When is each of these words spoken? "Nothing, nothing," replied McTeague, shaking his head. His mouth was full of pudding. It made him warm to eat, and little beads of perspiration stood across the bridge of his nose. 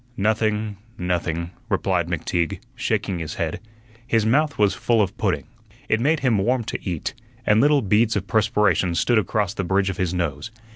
"Nothing, 0.17 0.77
nothing," 0.97 1.51
replied 1.69 2.07
McTeague, 2.07 2.57
shaking 2.73 3.19
his 3.19 3.35
head. 3.35 3.59
His 4.07 4.25
mouth 4.25 4.57
was 4.57 4.73
full 4.73 4.99
of 4.99 5.15
pudding. 5.15 5.43
It 5.87 5.99
made 5.99 6.21
him 6.21 6.39
warm 6.39 6.63
to 6.63 6.83
eat, 6.89 7.13
and 7.45 7.61
little 7.61 7.83
beads 7.83 8.15
of 8.15 8.25
perspiration 8.25 8.95
stood 8.95 9.19
across 9.19 9.53
the 9.53 9.63
bridge 9.63 9.91
of 9.91 9.97
his 9.97 10.11
nose. 10.11 10.49